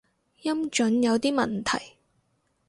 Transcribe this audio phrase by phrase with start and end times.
[0.41, 1.97] 音準有啲問題